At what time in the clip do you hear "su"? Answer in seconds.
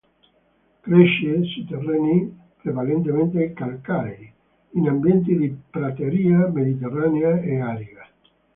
1.53-1.63